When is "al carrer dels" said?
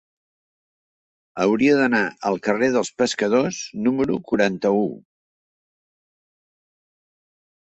2.29-2.91